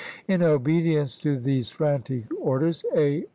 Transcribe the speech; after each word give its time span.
In 0.27 0.41
obedience 0.41 1.15
to 1.19 1.37
these 1.37 1.69
p. 1.71 1.75
192.' 1.83 2.27
frantic 2.33 2.43
orders 2.43 2.83
A. 2.95 3.25